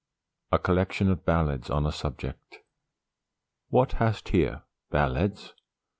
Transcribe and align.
A 0.51 0.57
COLLECTION 0.57 1.11
OF 1.11 1.23
BALLADS 1.25 1.69
ON 1.69 1.85
A 1.85 1.91
SUBJECT. 1.91 2.61
"What 3.69 3.91
hast 3.91 4.29
here, 4.29 4.63
ballads? 4.89 5.53